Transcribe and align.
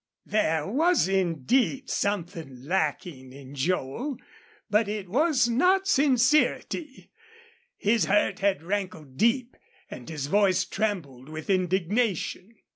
There 0.25 0.65
was 0.65 1.07
indeed 1.07 1.87
something 1.87 2.63
lacking 2.65 3.33
in 3.33 3.53
Joel, 3.53 4.17
but 4.67 4.87
it 4.87 5.07
was 5.07 5.47
not 5.47 5.87
sincerity. 5.87 7.11
His 7.77 8.05
hurt 8.05 8.39
had 8.39 8.63
rankled 8.63 9.15
deep 9.15 9.55
and 9.91 10.09
his 10.09 10.25
voice 10.25 10.65
trembled 10.65 11.29
with 11.29 11.51
indignation. 11.51 12.55